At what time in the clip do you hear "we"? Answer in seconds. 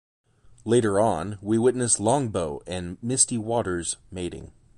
1.43-1.59